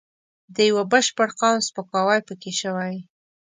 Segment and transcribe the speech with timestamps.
[0.55, 2.95] د یوه بشپړ قوم سپکاوی پکې شوی.